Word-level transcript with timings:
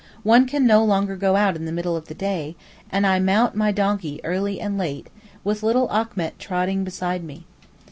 One 0.23 0.47
can 0.47 0.65
no 0.65 0.83
longer 0.83 1.15
go 1.15 1.35
out 1.35 1.55
in 1.55 1.65
the 1.65 1.71
middle 1.71 1.95
of 1.95 2.07
the 2.07 2.15
day, 2.15 2.55
and 2.91 3.05
I 3.05 3.19
mount 3.19 3.53
my 3.53 3.71
donkey 3.71 4.19
early 4.23 4.59
and 4.59 4.75
late, 4.75 5.11
with 5.43 5.61
little 5.61 5.87
Achmet 5.89 6.39
trotting 6.39 6.83
beside 6.83 7.23
me. 7.23 7.45